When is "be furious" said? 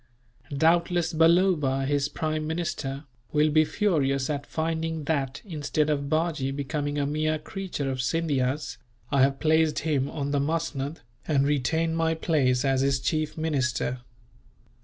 3.51-4.31